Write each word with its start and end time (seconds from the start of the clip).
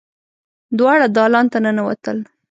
دواړه 0.77 1.07
دالان 1.15 1.45
ته 1.51 1.57
ننوتل. 1.65 2.17